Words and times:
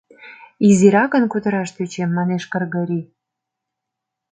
—Изиракын 0.67 1.23
кутыраш 1.31 1.69
тӧчем,— 1.75 2.11
манеш 2.17 2.43
Кыргорий. 2.51 3.05